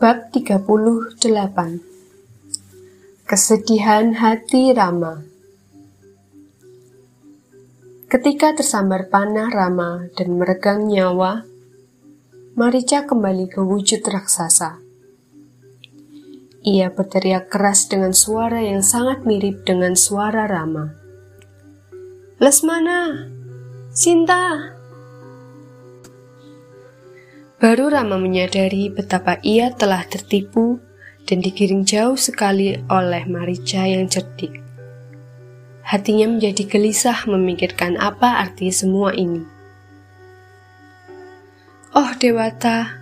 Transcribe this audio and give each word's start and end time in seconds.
Bab 0.00 0.32
38 0.32 1.20
Kesedihan 3.28 4.16
hati 4.16 4.72
Rama 4.72 5.20
Ketika 8.08 8.56
tersambar 8.56 9.12
panah 9.12 9.52
Rama 9.52 10.08
dan 10.16 10.40
meregang 10.40 10.88
nyawa, 10.88 11.44
Marica 12.56 13.04
kembali 13.04 13.52
ke 13.52 13.60
wujud 13.60 14.00
raksasa. 14.00 14.80
Ia 16.64 16.88
berteriak 16.96 17.52
keras 17.52 17.84
dengan 17.92 18.16
suara 18.16 18.64
yang 18.64 18.80
sangat 18.80 19.28
mirip 19.28 19.68
dengan 19.68 20.00
suara 20.00 20.48
Rama. 20.48 20.96
Lesmana! 22.40 23.28
Sinta! 23.92 24.79
Baru 27.60 27.92
Rama 27.92 28.16
menyadari 28.16 28.88
betapa 28.88 29.36
ia 29.44 29.68
telah 29.76 30.00
tertipu 30.08 30.80
dan 31.28 31.44
digiring 31.44 31.84
jauh 31.84 32.16
sekali 32.16 32.72
oleh 32.88 33.28
Marica 33.28 33.84
yang 33.84 34.08
cerdik. 34.08 34.64
Hatinya 35.84 36.24
menjadi 36.32 36.64
gelisah 36.64 37.28
memikirkan 37.28 38.00
apa 38.00 38.40
arti 38.40 38.72
semua 38.72 39.12
ini. 39.12 39.44
Oh 41.92 42.08
Dewata, 42.16 42.96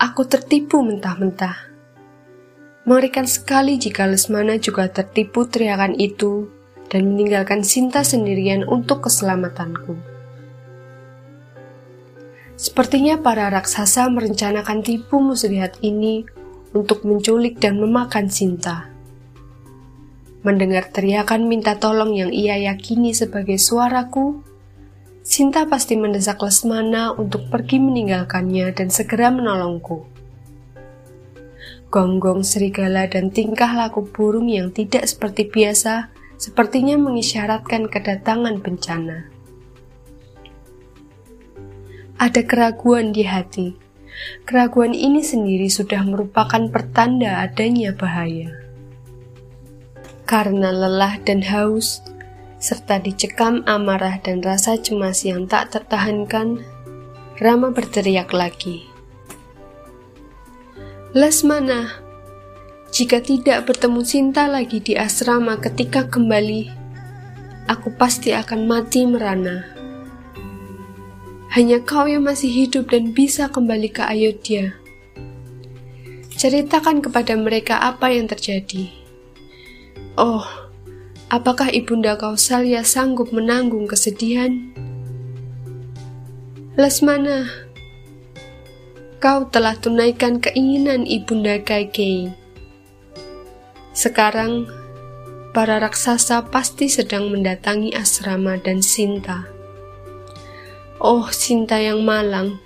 aku 0.00 0.24
tertipu 0.24 0.80
mentah-mentah. 0.80 1.68
Mengerikan 2.88 3.28
sekali 3.28 3.76
jika 3.76 4.08
Lesmana 4.08 4.56
juga 4.56 4.88
tertipu 4.88 5.44
teriakan 5.44 5.92
itu 6.00 6.48
dan 6.88 7.04
meninggalkan 7.04 7.60
Sinta 7.60 8.00
sendirian 8.00 8.64
untuk 8.64 9.04
keselamatanku. 9.04 10.07
Sepertinya 12.58 13.22
para 13.22 13.46
raksasa 13.54 14.10
merencanakan 14.10 14.82
tipu 14.82 15.22
muslihat 15.22 15.78
ini 15.78 16.26
untuk 16.74 17.06
menculik 17.06 17.62
dan 17.62 17.78
memakan 17.78 18.26
Sinta. 18.26 18.90
Mendengar 20.42 20.90
teriakan 20.90 21.46
minta 21.46 21.78
tolong 21.78 22.18
yang 22.18 22.34
ia 22.34 22.58
yakini 22.58 23.14
sebagai 23.14 23.62
suaraku, 23.62 24.42
Sinta 25.22 25.70
pasti 25.70 25.94
mendesak 25.94 26.42
Lesmana 26.42 27.14
untuk 27.14 27.46
pergi 27.46 27.78
meninggalkannya 27.78 28.74
dan 28.74 28.90
segera 28.90 29.30
menolongku. 29.30 30.10
Gonggong 31.94 32.42
serigala 32.42 33.06
dan 33.06 33.30
tingkah 33.30 33.70
laku 33.70 34.02
burung 34.02 34.50
yang 34.50 34.74
tidak 34.74 35.06
seperti 35.06 35.46
biasa 35.46 36.10
sepertinya 36.42 36.98
mengisyaratkan 36.98 37.86
kedatangan 37.86 38.58
bencana 38.58 39.37
ada 42.18 42.42
keraguan 42.42 43.14
di 43.14 43.22
hati. 43.22 43.78
Keraguan 44.42 44.90
ini 44.90 45.22
sendiri 45.22 45.70
sudah 45.70 46.02
merupakan 46.02 46.66
pertanda 46.66 47.46
adanya 47.46 47.94
bahaya. 47.94 48.50
Karena 50.26 50.74
lelah 50.74 51.22
dan 51.22 51.46
haus, 51.46 52.02
serta 52.58 52.98
dicekam 52.98 53.62
amarah 53.70 54.18
dan 54.18 54.42
rasa 54.42 54.74
cemas 54.76 55.22
yang 55.22 55.46
tak 55.46 55.70
tertahankan, 55.70 56.60
Rama 57.38 57.70
berteriak 57.70 58.34
lagi. 58.34 58.82
Lesmana, 61.14 62.02
jika 62.90 63.22
tidak 63.22 63.70
bertemu 63.70 64.02
Sinta 64.02 64.50
lagi 64.50 64.82
di 64.82 64.98
asrama 64.98 65.54
ketika 65.62 66.10
kembali, 66.10 66.66
aku 67.70 67.94
pasti 67.94 68.34
akan 68.34 68.66
mati 68.66 69.06
merana. 69.06 69.77
Hanya 71.58 71.82
kau 71.82 72.06
yang 72.06 72.22
masih 72.22 72.54
hidup 72.54 72.94
dan 72.94 73.10
bisa 73.10 73.50
kembali 73.50 73.90
ke 73.90 74.06
Ayodhya. 74.06 74.78
Ceritakan 76.38 77.02
kepada 77.02 77.34
mereka 77.34 77.82
apa 77.82 78.14
yang 78.14 78.30
terjadi. 78.30 78.86
Oh, 80.14 80.46
apakah 81.26 81.66
Ibunda 81.74 82.14
Kausalya 82.14 82.86
sanggup 82.86 83.34
menanggung 83.34 83.90
kesedihan? 83.90 84.70
Lesmana, 86.78 87.50
kau 89.18 89.50
telah 89.50 89.74
tunaikan 89.74 90.38
keinginan 90.38 91.10
Ibunda 91.10 91.58
Kaikei. 91.58 92.30
Sekarang, 93.98 94.70
para 95.50 95.82
raksasa 95.82 96.38
pasti 96.54 96.86
sedang 96.86 97.34
mendatangi 97.34 97.98
asrama 97.98 98.62
dan 98.62 98.78
Sinta. 98.78 99.57
Oh 100.98 101.30
cinta 101.30 101.78
yang 101.78 102.02
malang, 102.02 102.58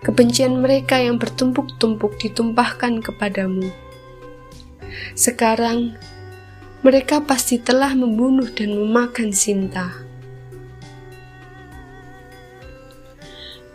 kebencian 0.00 0.64
mereka 0.64 0.96
yang 0.96 1.20
bertumpuk-tumpuk 1.20 2.16
ditumpahkan 2.16 3.04
kepadamu. 3.04 3.68
Sekarang, 5.12 6.00
mereka 6.80 7.20
pasti 7.20 7.60
telah 7.60 7.92
membunuh 7.92 8.48
dan 8.48 8.72
memakan 8.72 9.36
Sinta. 9.36 9.92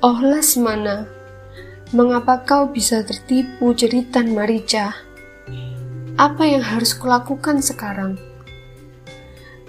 Oh 0.02 0.18
Lasmana, 0.26 1.06
mengapa 1.94 2.42
kau 2.42 2.74
bisa 2.74 3.06
tertipu 3.06 3.78
jeritan 3.78 4.34
Marica? 4.34 4.98
Apa 6.18 6.50
yang 6.50 6.66
harus 6.66 6.98
kulakukan 6.98 7.62
sekarang? 7.62 8.18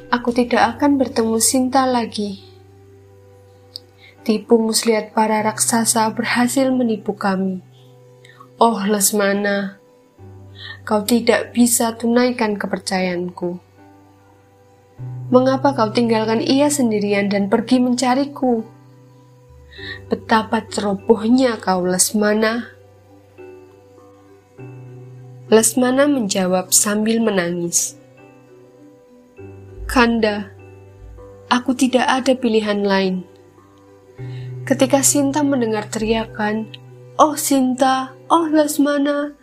Aku 0.08 0.32
tidak 0.32 0.80
akan 0.80 0.96
bertemu 0.96 1.36
Sinta 1.44 1.84
lagi 1.84 2.49
Tipu 4.30 4.62
muslihat 4.62 5.10
para 5.10 5.42
raksasa 5.42 6.06
berhasil 6.14 6.70
menipu 6.70 7.18
kami. 7.18 7.66
Oh 8.62 8.78
Lesmana, 8.86 9.82
kau 10.86 11.02
tidak 11.02 11.50
bisa 11.50 11.98
tunaikan 11.98 12.54
kepercayaanku. 12.54 13.58
Mengapa 15.34 15.74
kau 15.74 15.90
tinggalkan 15.90 16.38
ia 16.38 16.70
sendirian 16.70 17.26
dan 17.26 17.50
pergi 17.50 17.82
mencariku? 17.82 18.62
Betapa 20.06 20.62
cerobohnya 20.62 21.58
kau 21.58 21.82
Lesmana. 21.82 22.70
Lesmana 25.50 26.06
menjawab 26.06 26.70
sambil 26.70 27.18
menangis. 27.18 27.98
Kanda, 29.90 30.54
aku 31.50 31.74
tidak 31.74 32.06
ada 32.06 32.38
pilihan 32.38 32.86
lain. 32.86 33.26
Ketika 34.70 35.02
Sinta 35.02 35.42
mendengar 35.42 35.90
teriakan, 35.90 36.70
"Oh 37.18 37.34
Sinta, 37.34 38.14
oh 38.30 38.46
Lasmana," 38.46 39.34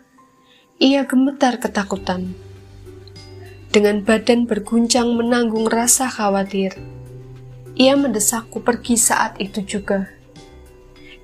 ia 0.80 1.04
gemetar 1.04 1.60
ketakutan. 1.60 2.32
Dengan 3.68 4.00
badan 4.08 4.48
berguncang 4.48 5.12
menanggung 5.12 5.68
rasa 5.68 6.08
khawatir, 6.08 6.80
ia 7.76 7.92
mendesakku 7.92 8.64
pergi 8.64 8.96
saat 8.96 9.36
itu 9.36 9.60
juga. 9.68 10.08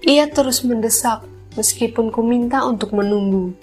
Ia 0.04 0.28
terus 0.28 0.60
mendesak 0.68 1.24
meskipun 1.56 2.12
ku 2.12 2.20
minta 2.20 2.60
untuk 2.68 2.92
menunggu. 2.92 3.56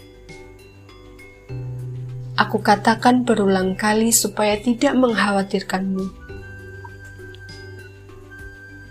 Aku 2.33 2.65
katakan 2.65 3.29
berulang 3.29 3.77
kali 3.77 4.09
supaya 4.09 4.57
tidak 4.57 4.97
mengkhawatirkanmu. 4.97 6.20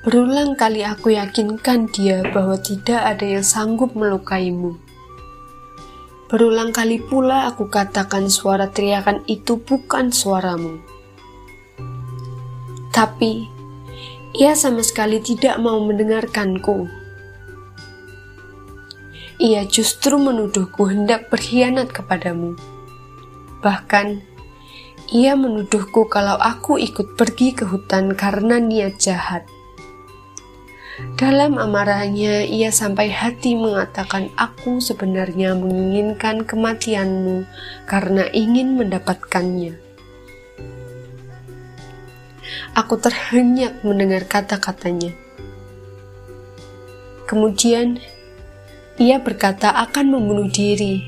Berulang 0.00 0.56
kali 0.56 0.80
aku 0.80 1.12
yakinkan 1.12 1.92
dia 1.92 2.24
bahwa 2.32 2.56
tidak 2.56 3.04
ada 3.04 3.36
yang 3.36 3.44
sanggup 3.44 3.92
melukaimu. 3.92 4.80
Berulang 6.32 6.72
kali 6.72 7.04
pula 7.04 7.52
aku 7.52 7.68
katakan 7.68 8.32
suara 8.32 8.72
teriakan 8.72 9.20
itu 9.28 9.60
bukan 9.60 10.08
suaramu. 10.08 10.80
Tapi, 12.96 13.44
ia 14.32 14.56
sama 14.56 14.80
sekali 14.80 15.20
tidak 15.20 15.60
mau 15.60 15.76
mendengarkanku. 15.84 16.88
Ia 19.36 19.68
justru 19.68 20.16
menuduhku 20.16 20.88
hendak 20.88 21.28
berkhianat 21.28 21.92
kepadamu. 21.92 22.56
Bahkan, 23.60 24.24
ia 25.12 25.36
menuduhku 25.36 26.08
kalau 26.08 26.40
aku 26.40 26.80
ikut 26.80 27.20
pergi 27.20 27.52
ke 27.52 27.68
hutan 27.68 28.16
karena 28.16 28.56
niat 28.56 28.96
jahat. 28.96 29.44
Dalam 31.20 31.60
amarahnya, 31.60 32.48
ia 32.48 32.72
sampai 32.72 33.12
hati 33.12 33.52
mengatakan, 33.52 34.32
"Aku 34.40 34.80
sebenarnya 34.80 35.52
menginginkan 35.52 36.48
kematianmu 36.48 37.44
karena 37.84 38.24
ingin 38.32 38.80
mendapatkannya." 38.80 39.76
Aku 42.72 42.96
terhenyak 42.96 43.84
mendengar 43.84 44.24
kata-katanya. 44.24 45.12
Kemudian, 47.28 48.00
ia 48.96 49.20
berkata 49.20 49.70
akan 49.76 50.16
membunuh 50.16 50.48
diri 50.48 51.02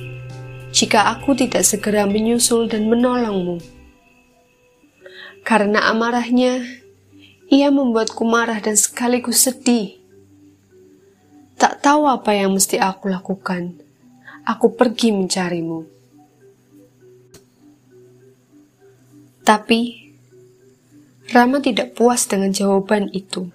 jika 0.72 1.12
aku 1.12 1.36
tidak 1.36 1.62
segera 1.62 2.08
menyusul 2.08 2.66
dan 2.66 2.88
menolongmu. 2.88 3.60
Karena 5.44 5.90
amarahnya, 5.92 6.81
ia 7.52 7.68
membuatku 7.68 8.24
marah 8.24 8.64
dan 8.64 8.80
sekaligus 8.80 9.44
sedih. 9.44 10.00
Tak 11.60 11.84
tahu 11.84 12.08
apa 12.08 12.32
yang 12.32 12.56
mesti 12.56 12.80
aku 12.80 13.12
lakukan. 13.12 13.76
Aku 14.48 14.72
pergi 14.72 15.12
mencarimu. 15.12 15.84
Tapi, 19.44 20.00
Rama 21.28 21.60
tidak 21.60 21.92
puas 21.92 22.24
dengan 22.24 22.56
jawaban 22.56 23.12
itu. 23.12 23.52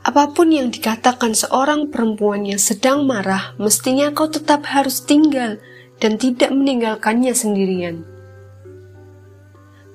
Apa 0.00 0.32
pun 0.32 0.48
yang 0.48 0.72
dikatakan 0.72 1.36
seorang 1.36 1.92
perempuan 1.92 2.48
yang 2.48 2.62
sedang 2.62 3.04
marah, 3.04 3.52
mestinya 3.60 4.08
kau 4.16 4.32
tetap 4.32 4.64
harus 4.64 5.04
tinggal 5.04 5.60
dan 6.00 6.16
tidak 6.16 6.56
meninggalkannya 6.56 7.36
sendirian. 7.36 8.15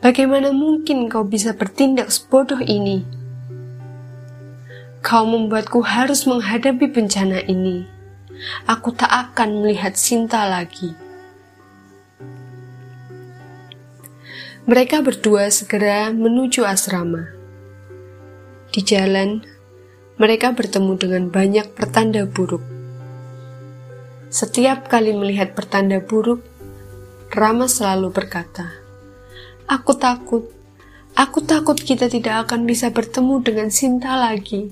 Bagaimana 0.02 0.50
mungkin 0.50 1.06
kau 1.14 1.22
bisa 1.22 1.54
bertindak 1.54 2.10
sebodoh 2.10 2.58
ini? 2.58 3.06
Kau 5.06 5.30
membuatku 5.30 5.86
harus 5.86 6.26
menghadapi 6.26 6.90
bencana 6.90 7.46
ini. 7.46 7.86
Aku 8.66 8.98
tak 8.98 9.14
akan 9.14 9.62
melihat 9.62 9.94
Sinta 9.94 10.50
lagi. 10.50 10.98
Mereka 14.66 15.06
berdua 15.06 15.54
segera 15.54 16.10
menuju 16.10 16.66
asrama. 16.66 17.30
Di 18.74 18.82
jalan, 18.82 19.46
mereka 20.18 20.58
bertemu 20.58 20.98
dengan 20.98 21.24
banyak 21.30 21.78
pertanda 21.78 22.26
buruk. 22.26 22.66
Setiap 24.34 24.90
kali 24.90 25.14
melihat 25.14 25.54
pertanda 25.54 26.02
buruk, 26.02 26.42
Rama 27.30 27.70
selalu 27.70 28.10
berkata, 28.10 28.81
Aku 29.72 29.96
takut. 29.96 30.52
Aku 31.16 31.40
takut 31.48 31.80
kita 31.80 32.12
tidak 32.12 32.44
akan 32.44 32.68
bisa 32.68 32.92
bertemu 32.92 33.40
dengan 33.40 33.72
Sinta 33.72 34.20
lagi. 34.20 34.68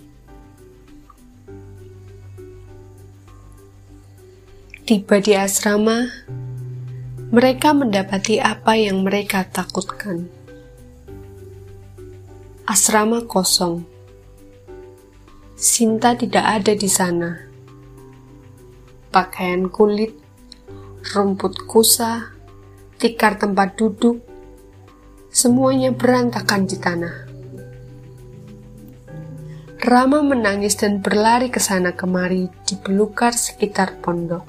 Tiba 4.83 5.23
di 5.23 5.39
asrama, 5.39 6.03
mereka 7.31 7.71
mendapati 7.71 8.43
apa 8.43 8.75
yang 8.75 9.07
mereka 9.07 9.47
takutkan. 9.47 10.27
Asrama 12.67 13.23
kosong. 13.23 13.87
Sinta 15.55 16.11
tidak 16.19 16.43
ada 16.43 16.75
di 16.75 16.91
sana. 16.91 17.39
Pakaian 19.15 19.71
kulit, 19.71 20.11
rumput 21.15 21.55
kusa, 21.71 22.35
tikar 22.99 23.39
tempat 23.39 23.79
duduk, 23.79 24.28
semuanya 25.29 25.93
berantakan 25.93 26.65
di 26.65 26.77
tanah. 26.77 27.15
Rama 29.79 30.19
menangis 30.19 30.75
dan 30.75 30.99
berlari 30.99 31.47
ke 31.47 31.61
sana 31.61 31.95
kemari 31.95 32.51
di 32.67 32.75
belukar 32.81 33.31
sekitar 33.31 33.97
pondok. 34.03 34.43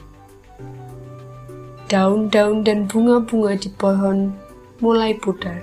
Daun-daun 1.87 2.67
dan 2.67 2.91
bunga-bunga 2.91 3.55
di 3.57 3.71
pohon 3.71 4.35
mulai 4.83 5.15
pudar. 5.15 5.63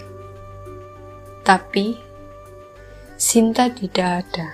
Tapi 1.44 2.08
Sinta 3.18 3.66
tidak 3.74 4.30
ada. 4.30 4.46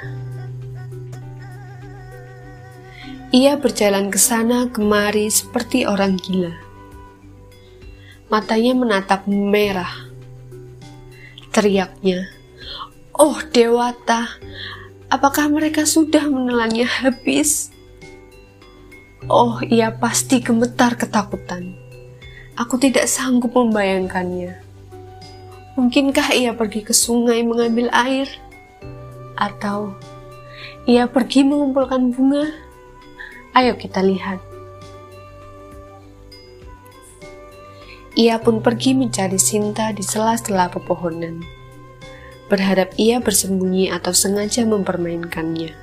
Ia 3.36 3.60
berjalan 3.60 4.08
ke 4.08 4.16
sana 4.16 4.72
kemari 4.72 5.28
seperti 5.28 5.84
orang 5.84 6.16
gila. 6.16 6.56
Matanya 8.32 8.72
menatap 8.72 9.28
merah 9.28 10.03
teriaknya. 11.54 12.26
Oh 13.14 13.38
Dewata, 13.54 14.26
apakah 15.08 15.46
mereka 15.54 15.86
sudah 15.86 16.26
menelannya 16.26 16.90
habis? 16.90 17.70
Oh, 19.30 19.62
ia 19.64 19.94
pasti 19.96 20.42
gemetar 20.44 20.98
ketakutan. 20.98 21.78
Aku 22.60 22.76
tidak 22.82 23.08
sanggup 23.08 23.56
membayangkannya. 23.56 24.60
Mungkinkah 25.80 26.34
ia 26.36 26.52
pergi 26.54 26.86
ke 26.86 26.94
sungai 26.94 27.46
mengambil 27.46 27.88
air? 27.94 28.28
Atau 29.38 29.96
ia 30.86 31.08
pergi 31.08 31.48
mengumpulkan 31.48 32.14
bunga? 32.14 32.52
Ayo 33.56 33.78
kita 33.80 34.04
lihat. 34.04 34.53
Ia 38.14 38.38
pun 38.38 38.62
pergi 38.62 38.94
mencari 38.94 39.42
Sinta 39.42 39.90
di 39.90 40.06
sela-sela 40.06 40.70
pepohonan, 40.70 41.42
berharap 42.46 42.94
ia 42.94 43.18
bersembunyi 43.18 43.90
atau 43.90 44.14
sengaja 44.14 44.62
mempermainkannya. 44.70 45.74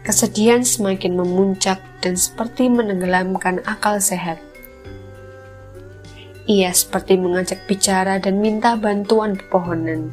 Kesedihan 0.00 0.64
semakin 0.64 1.20
memuncak 1.20 1.84
dan 2.00 2.16
seperti 2.16 2.72
menenggelamkan 2.72 3.60
akal 3.68 4.00
sehat. 4.00 4.40
Ia 6.48 6.72
seperti 6.72 7.20
mengajak 7.20 7.68
bicara 7.68 8.16
dan 8.16 8.40
minta 8.40 8.72
bantuan 8.72 9.36
pepohonan. 9.36 10.08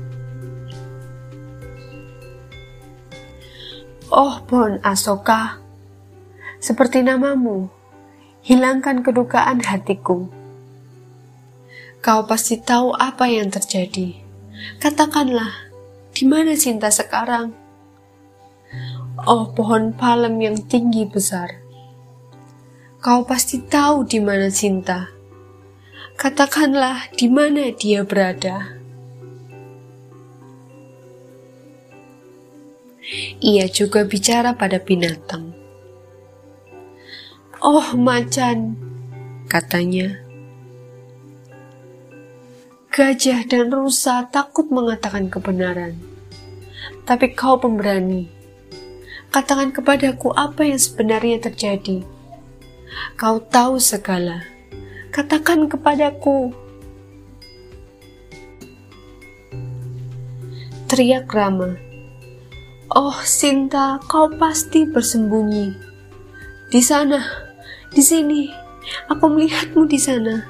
Oh, 4.11 4.44
pohon 4.44 4.83
Asoka, 4.83 5.63
seperti 6.59 7.00
namamu, 7.05 7.71
hilangkan 8.44 9.00
kedukaan 9.07 9.63
hatiku. 9.63 10.28
Kau 12.04 12.28
pasti 12.28 12.60
tahu 12.60 12.92
apa 12.92 13.31
yang 13.31 13.48
terjadi. 13.48 14.19
Katakanlah, 14.84 15.72
di 16.12 16.28
mana 16.28 16.51
Sinta 16.60 16.92
sekarang? 16.92 17.56
Oh, 19.24 19.48
pohon 19.56 19.96
palem 19.96 20.36
yang 20.44 20.60
tinggi 20.67 21.08
besar. 21.08 21.63
Kau 23.00 23.24
pasti 23.24 23.63
tahu 23.63 24.03
di 24.03 24.20
mana 24.20 24.51
Sinta. 24.51 25.08
Katakanlah 26.20 27.15
di 27.15 27.32
mana 27.32 27.72
dia 27.72 28.03
berada. 28.03 28.75
Ia 33.39 33.67
juga 33.72 34.03
bicara 34.03 34.56
pada 34.56 34.79
binatang. 34.79 35.62
Oh 37.63 37.96
macan, 37.96 38.75
katanya. 39.48 40.20
Gajah 42.91 43.48
dan 43.48 43.72
rusa 43.72 44.27
takut 44.27 44.67
mengatakan 44.67 45.32
kebenaran. 45.32 45.96
Tapi 47.08 47.32
kau 47.32 47.55
pemberani. 47.55 48.27
Katakan 49.32 49.72
kepadaku 49.72 50.36
apa 50.36 50.67
yang 50.67 50.75
sebenarnya 50.75 51.39
terjadi. 51.39 52.03
Kau 53.15 53.39
tahu 53.39 53.79
segala. 53.79 54.43
Katakan 55.15 55.72
kepadaku. 55.72 56.51
Teriak 60.91 61.32
Rama. 61.32 61.79
Oh, 62.91 63.15
Sinta, 63.24 64.03
kau 64.12 64.27
pasti 64.36 64.84
bersembunyi. 64.84 65.72
Di 66.67 66.84
sana, 66.84 67.42
di 67.93 68.01
sini, 68.01 68.50
aku 69.07 69.29
melihatmu 69.29 69.85
di 69.85 70.01
sana. 70.01 70.50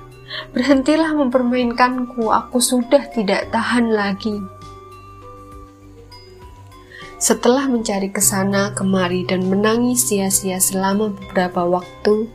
Berhentilah 0.56 1.14
mempermainkanku, 1.14 2.32
aku 2.32 2.58
sudah 2.58 3.06
tidak 3.12 3.54
tahan 3.54 3.94
lagi. 3.94 4.42
Setelah 7.22 7.70
mencari 7.70 8.12
ke 8.12 8.20
sana 8.20 8.74
kemari 8.76 9.24
dan 9.24 9.48
menangis 9.48 10.10
sia-sia 10.10 10.60
selama 10.60 11.14
beberapa 11.14 11.64
waktu, 11.64 12.28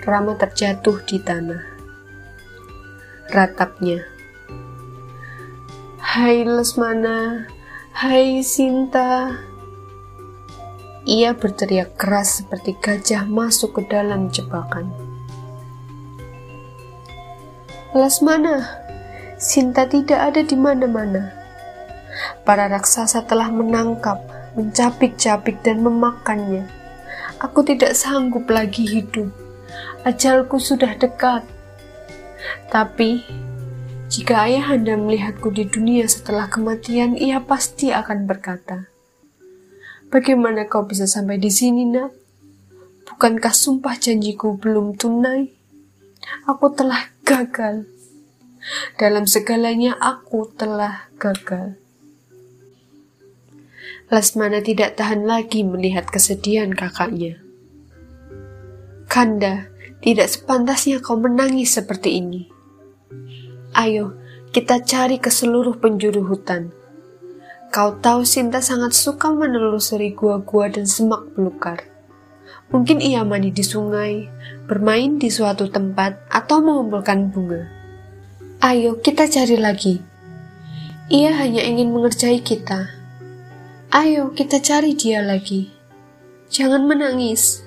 Rama 0.00 0.32
terjatuh 0.32 0.96
di 1.04 1.20
tanah. 1.20 1.60
Ratapnya. 3.28 4.00
Hai 6.00 6.40
Lesmana, 6.42 7.44
hai 7.92 8.40
Sinta, 8.40 9.36
ia 11.10 11.34
berteriak 11.34 11.98
keras 11.98 12.38
seperti 12.38 12.78
gajah 12.78 13.26
masuk 13.26 13.82
ke 13.82 13.90
dalam 13.90 14.30
jebakan. 14.30 14.86
Lesmana, 17.90 18.86
Sinta 19.40 19.88
tidak 19.88 20.20
ada 20.20 20.44
di 20.44 20.52
mana-mana. 20.52 21.32
Para 22.44 22.68
raksasa 22.68 23.24
telah 23.24 23.48
menangkap, 23.48 24.20
mencapik-capik 24.52 25.64
dan 25.64 25.80
memakannya. 25.80 26.68
Aku 27.40 27.64
tidak 27.64 27.96
sanggup 27.96 28.52
lagi 28.52 28.84
hidup. 28.84 29.32
Ajalku 30.04 30.60
sudah 30.60 30.92
dekat. 30.92 31.40
Tapi, 32.68 33.24
jika 34.12 34.44
ayah 34.44 34.76
anda 34.76 35.00
melihatku 35.00 35.48
di 35.48 35.64
dunia 35.64 36.04
setelah 36.04 36.52
kematian, 36.52 37.16
ia 37.16 37.40
pasti 37.40 37.96
akan 37.96 38.28
berkata, 38.28 38.89
Bagaimana 40.10 40.66
kau 40.66 40.82
bisa 40.90 41.06
sampai 41.06 41.38
di 41.38 41.54
sini, 41.54 41.86
nak? 41.86 42.10
Bukankah 43.06 43.54
sumpah 43.54 43.94
janjiku 43.94 44.58
belum 44.58 44.98
tunai? 44.98 45.54
Aku 46.50 46.74
telah 46.74 47.14
gagal. 47.22 47.86
Dalam 48.98 49.30
segalanya 49.30 49.94
aku 50.02 50.50
telah 50.50 51.06
gagal. 51.14 51.78
Lesmana 54.10 54.58
tidak 54.58 54.98
tahan 54.98 55.22
lagi 55.22 55.62
melihat 55.62 56.10
kesedihan 56.10 56.74
kakaknya. 56.74 57.38
Kanda, 59.06 59.70
tidak 60.02 60.26
sepantasnya 60.26 60.98
kau 60.98 61.14
menangis 61.14 61.78
seperti 61.78 62.18
ini. 62.18 62.50
Ayo, 63.78 64.18
kita 64.50 64.82
cari 64.82 65.22
ke 65.22 65.30
seluruh 65.30 65.78
penjuru 65.78 66.26
hutan. 66.26 66.74
Kau 67.70 67.98
tahu 68.02 68.26
Sinta 68.26 68.58
sangat 68.58 68.94
suka 68.94 69.30
menelusuri 69.30 70.14
gua-gua 70.14 70.70
dan 70.70 70.86
semak 70.90 71.22
belukar. 71.34 71.86
Mungkin 72.70 73.02
ia 73.02 73.22
mandi 73.22 73.50
di 73.50 73.62
sungai, 73.62 74.26
bermain 74.66 75.18
di 75.18 75.30
suatu 75.30 75.70
tempat, 75.70 76.26
atau 76.30 76.62
mengumpulkan 76.62 77.30
bunga. 77.30 77.66
Ayo, 78.62 78.98
kita 78.98 79.26
cari 79.26 79.58
lagi. 79.58 80.02
Ia 81.10 81.34
hanya 81.34 81.66
ingin 81.66 81.90
mengerjai 81.90 82.38
kita 82.42 83.00
Ayo 83.90 84.30
kita 84.30 84.62
cari 84.62 84.94
dia 84.94 85.18
lagi. 85.18 85.66
Jangan 86.46 86.86
menangis. 86.86 87.58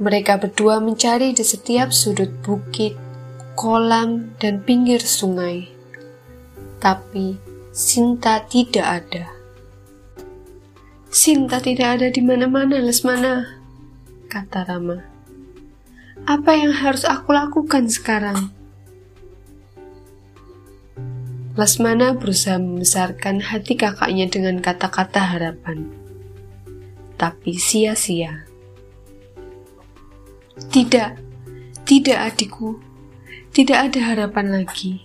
Mereka 0.00 0.40
berdua 0.40 0.80
mencari 0.80 1.36
di 1.36 1.44
setiap 1.44 1.92
sudut 1.92 2.40
bukit, 2.40 2.96
kolam, 3.52 4.32
dan 4.40 4.64
pinggir 4.64 5.04
sungai. 5.04 5.75
Tapi 6.76 7.56
Sinta 7.76 8.40
tidak 8.48 9.04
ada. 9.04 9.28
Sinta 11.12 11.60
tidak 11.60 12.00
ada 12.00 12.08
di 12.08 12.24
mana-mana, 12.24 12.80
Lesmana, 12.80 13.44
kata 14.32 14.64
Rama. 14.64 15.04
Apa 16.24 16.56
yang 16.56 16.72
harus 16.72 17.04
aku 17.04 17.36
lakukan 17.36 17.92
sekarang? 17.92 18.48
Lasmana 21.52 22.16
berusaha 22.16 22.56
membesarkan 22.56 23.44
hati 23.44 23.76
kakaknya 23.76 24.24
dengan 24.32 24.56
kata-kata 24.64 25.36
harapan. 25.36 25.92
Tapi 27.20 27.60
sia-sia. 27.60 28.48
Tidak, 30.72 31.12
tidak 31.84 32.18
adikku, 32.32 32.80
tidak 33.52 33.92
ada 33.92 34.00
harapan 34.16 34.64
lagi, 34.64 35.04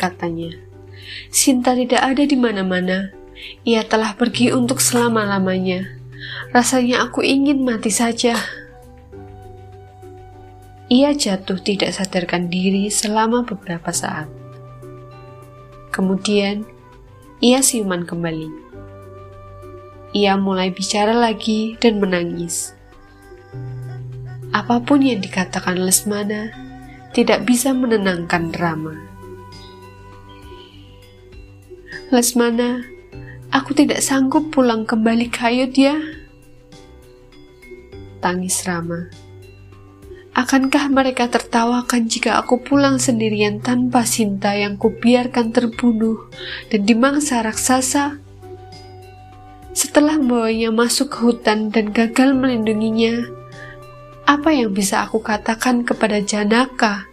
katanya. 0.00 0.71
Sinta 1.32 1.72
tidak 1.72 2.02
ada 2.02 2.22
di 2.22 2.36
mana-mana. 2.36 3.10
Ia 3.66 3.82
telah 3.86 4.14
pergi 4.14 4.54
untuk 4.54 4.78
selama-lamanya. 4.78 5.86
Rasanya 6.54 7.08
aku 7.08 7.24
ingin 7.24 7.64
mati 7.64 7.90
saja. 7.90 8.38
Ia 10.92 11.16
jatuh 11.16 11.56
tidak 11.58 11.96
sadarkan 11.96 12.52
diri 12.52 12.92
selama 12.92 13.48
beberapa 13.48 13.90
saat. 13.90 14.28
Kemudian, 15.88 16.68
ia 17.40 17.64
siuman 17.64 18.04
kembali. 18.04 18.48
Ia 20.12 20.36
mulai 20.36 20.68
bicara 20.68 21.16
lagi 21.16 21.80
dan 21.80 21.96
menangis. 21.96 22.76
Apa 24.52 24.84
pun 24.84 25.00
yang 25.00 25.24
dikatakan 25.24 25.80
Lesmana 25.80 26.52
tidak 27.16 27.48
bisa 27.48 27.72
menenangkan 27.72 28.52
Rama. 28.52 29.11
Lesmana, 32.12 32.84
aku 33.48 33.72
tidak 33.72 34.04
sanggup 34.04 34.52
pulang 34.52 34.84
kembali 34.84 35.32
ke 35.32 35.48
Ayodhya. 35.48 35.96
Tangis 38.20 38.68
Rama. 38.68 39.08
Akankah 40.36 40.92
mereka 40.92 41.32
tertawakan 41.32 42.12
jika 42.12 42.36
aku 42.36 42.60
pulang 42.60 43.00
sendirian 43.00 43.64
tanpa 43.64 44.04
Sinta 44.04 44.52
yang 44.52 44.76
kubiarkan 44.76 45.56
terbunuh 45.56 46.28
dan 46.68 46.84
dimangsa 46.84 47.40
raksasa? 47.40 48.20
Setelah 49.72 50.20
membawanya 50.20 50.68
masuk 50.68 51.16
ke 51.16 51.18
hutan 51.24 51.72
dan 51.72 51.96
gagal 51.96 52.36
melindunginya, 52.36 53.24
apa 54.28 54.52
yang 54.52 54.76
bisa 54.76 55.00
aku 55.00 55.24
katakan 55.24 55.80
kepada 55.80 56.20
Janaka? 56.20 57.08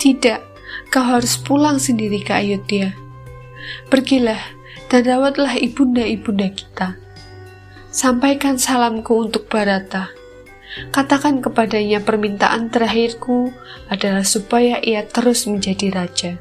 Tidak, 0.00 0.55
kau 0.88 1.04
harus 1.04 1.36
pulang 1.40 1.78
sendiri 1.80 2.22
ke 2.22 2.32
Ayodhya. 2.32 2.94
Pergilah 3.90 4.40
dan 4.86 5.02
rawatlah 5.02 5.58
ibunda-ibunda 5.58 6.50
kita. 6.54 6.96
Sampaikan 7.90 8.60
salamku 8.60 9.16
untuk 9.16 9.48
Barata. 9.48 10.12
Katakan 10.92 11.40
kepadanya 11.40 12.04
permintaan 12.04 12.68
terakhirku 12.68 13.48
adalah 13.88 14.26
supaya 14.26 14.76
ia 14.84 15.06
terus 15.08 15.48
menjadi 15.48 15.88
raja. 15.94 16.32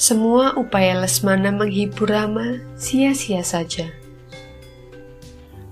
Semua 0.00 0.58
upaya 0.58 0.98
Lesmana 0.98 1.54
menghibur 1.54 2.10
Rama 2.10 2.58
sia-sia 2.74 3.46
saja. 3.46 3.92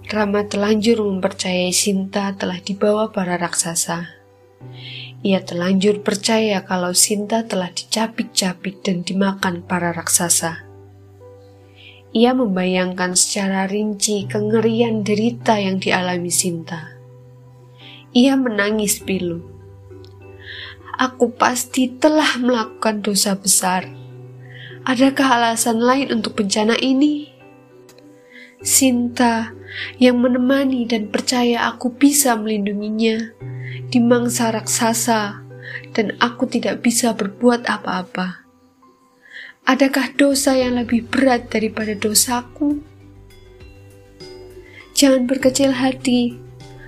Rama 0.07 0.47
telanjur 0.47 1.02
mempercayai 1.02 1.75
Sinta 1.75 2.35
telah 2.38 2.62
dibawa 2.62 3.11
para 3.11 3.35
raksasa. 3.35 4.07
Ia 5.21 5.45
telanjur 5.45 6.00
percaya 6.00 6.65
kalau 6.65 6.97
Sinta 6.97 7.45
telah 7.45 7.69
dicapik-capik 7.69 8.81
dan 8.81 9.05
dimakan 9.05 9.61
para 9.61 9.93
raksasa. 9.93 10.65
Ia 12.17 12.33
membayangkan 12.33 13.12
secara 13.12 13.69
rinci 13.69 14.25
kengerian 14.25 15.05
derita 15.05 15.61
yang 15.61 15.77
dialami 15.77 16.33
Sinta. 16.33 16.97
Ia 18.17 18.33
menangis 18.41 18.97
pilu. 19.05 19.45
Aku 20.97 21.37
pasti 21.37 21.93
telah 22.00 22.41
melakukan 22.41 23.05
dosa 23.05 23.37
besar. 23.37 23.93
Adakah 24.89 25.37
alasan 25.37 25.85
lain 25.85 26.17
untuk 26.17 26.41
bencana 26.41 26.81
ini? 26.81 27.29
Sinta 28.65 29.53
yang 30.00 30.17
menemani 30.17 30.89
dan 30.89 31.12
percaya 31.12 31.69
aku 31.69 31.93
bisa 31.93 32.37
melindunginya 32.41 33.37
di 33.91 33.99
mangsa 34.03 34.50
raksasa 34.55 35.43
dan 35.95 36.17
aku 36.19 36.47
tidak 36.47 36.83
bisa 36.83 37.15
berbuat 37.15 37.67
apa-apa. 37.67 38.47
Adakah 39.69 40.17
dosa 40.17 40.57
yang 40.57 40.81
lebih 40.81 41.07
berat 41.07 41.53
daripada 41.53 41.93
dosaku? 41.95 42.81
Jangan 44.97 45.29
berkecil 45.29 45.71
hati, 45.73 46.41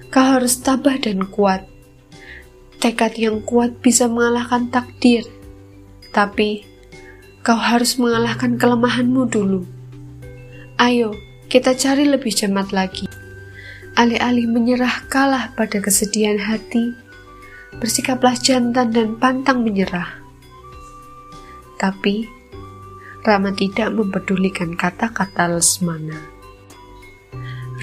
kau 0.09 0.25
harus 0.25 0.61
tabah 0.61 0.97
dan 0.99 1.29
kuat. 1.29 1.69
Tekad 2.83 3.15
yang 3.21 3.45
kuat 3.47 3.79
bisa 3.79 4.11
mengalahkan 4.11 4.73
takdir, 4.73 5.23
tapi 6.11 6.67
kau 7.45 7.55
harus 7.59 8.01
mengalahkan 8.01 8.59
kelemahanmu 8.59 9.23
dulu. 9.31 9.63
Ayo, 10.81 11.15
kita 11.47 11.77
cari 11.77 12.09
lebih 12.09 12.33
cermat 12.33 12.73
lagi. 12.73 13.12
Alih-alih 13.93 14.49
menyerah 14.49 15.05
kalah 15.13 15.53
pada 15.53 15.77
kesedihan 15.77 16.41
hati, 16.41 16.97
bersikaplah 17.77 18.33
jantan 18.41 18.89
dan 18.89 19.21
pantang 19.21 19.61
menyerah. 19.61 20.17
Tapi, 21.77 22.25
Rama 23.23 23.53
tidak 23.53 23.93
mempedulikan 23.93 24.75
kata-kata 24.75 25.47
Lesmana. 25.47 26.19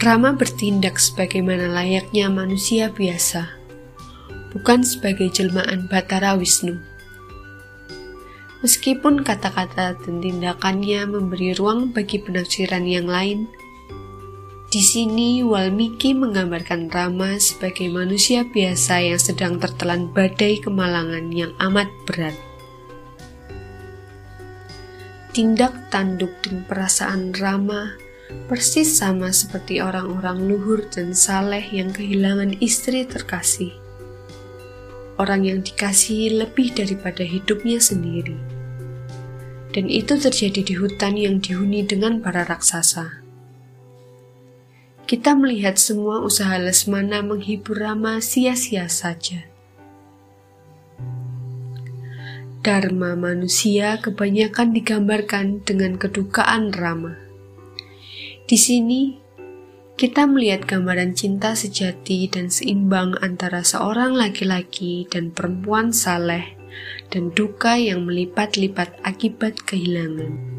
Rama 0.02 0.34
bertindak 0.34 0.98
sebagaimana 0.98 1.70
layaknya 1.70 2.32
manusia 2.32 2.90
biasa, 2.90 3.46
bukan 4.50 4.82
sebagai 4.82 5.30
jelmaan 5.30 5.86
Batara 5.88 6.34
Wisnu. 6.34 6.80
Meskipun 8.66 9.24
kata-kata 9.24 9.96
dan 9.96 10.16
tindakannya 10.20 11.08
memberi 11.08 11.56
ruang 11.56 11.96
bagi 11.96 12.20
penafsiran 12.20 12.84
yang 12.84 13.08
lain, 13.08 13.48
di 14.70 14.86
sini 14.86 15.42
Walmiki 15.42 16.14
menggambarkan 16.14 16.94
Rama 16.94 17.42
sebagai 17.42 17.90
manusia 17.90 18.46
biasa 18.46 19.02
yang 19.02 19.18
sedang 19.18 19.58
tertelan 19.58 20.14
badai 20.14 20.62
kemalangan 20.62 21.34
yang 21.34 21.50
amat 21.58 21.90
berat 22.06 22.38
tindak 25.34 25.74
tanduk 25.90 26.30
dan 26.46 26.62
perasaan 26.70 27.34
Rama 27.34 27.98
persis 28.46 28.94
sama 28.94 29.34
seperti 29.34 29.82
orang-orang 29.82 30.46
luhur 30.46 30.86
dan 30.94 31.18
saleh 31.18 31.66
yang 31.74 31.90
kehilangan 31.90 32.54
istri 32.62 33.10
terkasih. 33.10 33.74
orang 35.20 35.44
yang 35.44 35.60
dikasihi 35.60 36.40
lebih 36.40 36.72
daripada 36.72 37.28
hidupnya 37.28 37.76
sendiri. 37.84 38.40
Dan 39.76 39.92
itu 39.92 40.16
terjadi 40.16 40.64
di 40.64 40.74
hutan 40.80 41.20
yang 41.20 41.44
dihuni 41.44 41.84
dengan 41.84 42.24
para 42.24 42.48
raksasa. 42.48 43.19
Kita 45.10 45.34
melihat 45.34 45.82
semua 45.82 46.22
usaha 46.22 46.54
Lesmana 46.62 47.26
menghibur 47.26 47.82
Rama 47.82 48.22
sia-sia 48.22 48.86
saja. 48.86 49.42
Dharma 52.62 53.18
manusia 53.18 53.98
kebanyakan 54.06 54.70
digambarkan 54.70 55.66
dengan 55.66 55.98
kedukaan 55.98 56.70
Rama. 56.70 57.18
Di 58.46 58.54
sini, 58.54 59.18
kita 59.98 60.30
melihat 60.30 60.70
gambaran 60.70 61.18
cinta 61.18 61.58
sejati 61.58 62.30
dan 62.30 62.54
seimbang 62.54 63.18
antara 63.18 63.66
seorang 63.66 64.14
laki-laki 64.14 65.10
dan 65.10 65.34
perempuan 65.34 65.90
saleh 65.90 66.54
dan 67.10 67.34
duka 67.34 67.82
yang 67.82 68.06
melipat-lipat 68.06 69.02
akibat 69.02 69.58
kehilangan. 69.66 70.59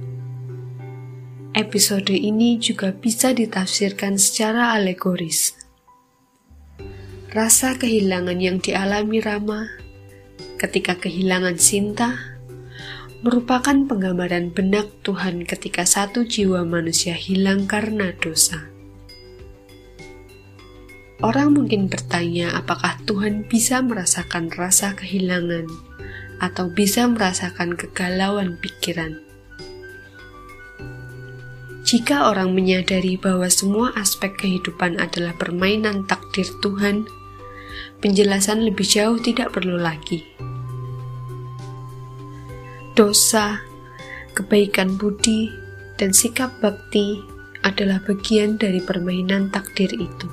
Episode 1.51 2.15
ini 2.15 2.63
juga 2.63 2.95
bisa 2.95 3.35
ditafsirkan 3.35 4.23
secara 4.23 4.71
alegoris. 4.79 5.59
Rasa 7.35 7.75
kehilangan 7.75 8.39
yang 8.39 8.63
dialami 8.63 9.19
Rama 9.19 9.67
ketika 10.63 10.95
kehilangan 11.03 11.59
Sinta 11.59 12.39
merupakan 13.27 13.75
penggambaran 13.83 14.55
benak 14.55 14.95
Tuhan 15.03 15.43
ketika 15.43 15.83
satu 15.83 16.23
jiwa 16.23 16.63
manusia 16.63 17.19
hilang 17.19 17.67
karena 17.67 18.15
dosa. 18.23 18.71
Orang 21.19 21.59
mungkin 21.59 21.91
bertanya 21.91 22.55
apakah 22.55 22.95
Tuhan 23.11 23.43
bisa 23.51 23.83
merasakan 23.83 24.55
rasa 24.55 24.95
kehilangan 24.95 25.67
atau 26.39 26.71
bisa 26.71 27.11
merasakan 27.11 27.75
kegalauan 27.75 28.55
pikiran. 28.63 29.30
Jika 31.91 32.31
orang 32.31 32.55
menyadari 32.55 33.19
bahwa 33.19 33.51
semua 33.51 33.91
aspek 33.99 34.39
kehidupan 34.39 35.03
adalah 35.03 35.35
permainan 35.35 36.07
takdir 36.07 36.47
Tuhan, 36.63 37.11
penjelasan 37.99 38.63
lebih 38.63 38.87
jauh 38.87 39.19
tidak 39.19 39.51
perlu 39.51 39.75
lagi 39.75 40.23
dosa, 43.01 43.65
kebaikan 44.37 45.01
budi, 45.01 45.49
dan 45.97 46.13
sikap 46.13 46.53
bakti 46.61 47.17
adalah 47.65 47.97
bagian 48.05 48.61
dari 48.61 48.77
permainan 48.85 49.49
takdir 49.49 49.89
itu. 49.97 50.29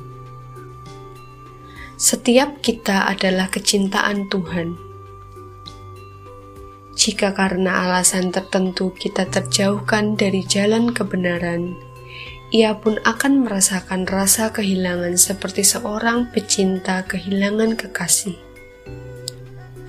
Setiap 1.96 2.60
kita 2.60 3.08
adalah 3.08 3.48
kecintaan 3.48 4.28
Tuhan. 4.28 4.87
Jika 6.98 7.38
karena 7.38 7.86
alasan 7.86 8.34
tertentu 8.34 8.90
kita 8.90 9.30
terjauhkan 9.30 10.18
dari 10.18 10.42
jalan 10.42 10.90
kebenaran, 10.90 11.78
ia 12.50 12.74
pun 12.74 12.98
akan 13.06 13.46
merasakan 13.46 14.10
rasa 14.10 14.50
kehilangan 14.50 15.14
seperti 15.14 15.62
seorang 15.62 16.34
pecinta 16.34 17.06
kehilangan 17.06 17.78
kekasih. 17.78 18.34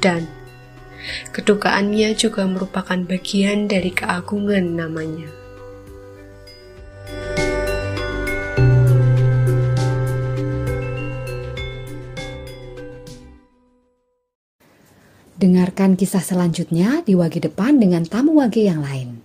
Dan 0.05 0.29
Kedukaannya 1.33 2.13
juga 2.19 2.45
merupakan 2.45 2.99
bagian 3.07 3.71
dari 3.71 3.95
keagungan 3.95 4.77
namanya. 4.77 5.38
Dengarkan 15.69 16.01
kisah 16.01 16.25
selanjutnya 16.25 17.05
di 17.05 17.13
wagi 17.13 17.45
depan 17.45 17.77
dengan 17.77 18.01
tamu 18.01 18.41
wagi 18.41 18.65
yang 18.65 18.81
lain. 18.81 19.18